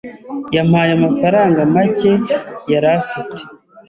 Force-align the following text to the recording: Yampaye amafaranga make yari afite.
Yampaye 0.55 0.91
amafaranga 0.97 1.59
make 1.73 2.11
yari 2.71 2.87
afite. 2.99 3.39